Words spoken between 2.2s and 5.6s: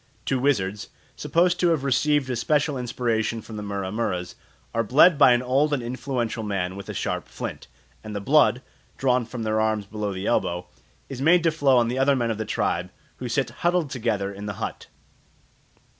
a special inspiration from the Mura muras, are bled by an